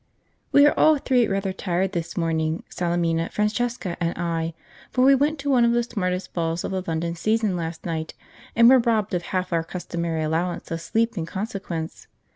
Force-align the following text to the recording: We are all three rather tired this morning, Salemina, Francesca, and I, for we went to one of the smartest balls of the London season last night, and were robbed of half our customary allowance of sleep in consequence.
We 0.51 0.65
are 0.65 0.73
all 0.75 0.97
three 0.97 1.27
rather 1.27 1.53
tired 1.53 1.91
this 1.91 2.17
morning, 2.17 2.63
Salemina, 2.71 3.31
Francesca, 3.31 3.97
and 4.03 4.17
I, 4.17 4.55
for 4.89 5.05
we 5.05 5.13
went 5.13 5.37
to 5.41 5.51
one 5.51 5.63
of 5.63 5.73
the 5.73 5.83
smartest 5.83 6.33
balls 6.33 6.63
of 6.63 6.71
the 6.71 6.81
London 6.87 7.13
season 7.15 7.55
last 7.55 7.85
night, 7.85 8.15
and 8.55 8.67
were 8.67 8.79
robbed 8.79 9.13
of 9.13 9.21
half 9.21 9.53
our 9.53 9.63
customary 9.63 10.23
allowance 10.23 10.71
of 10.71 10.81
sleep 10.81 11.19
in 11.19 11.27
consequence. 11.27 12.07